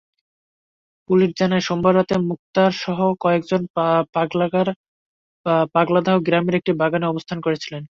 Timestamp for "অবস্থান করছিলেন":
7.07-7.79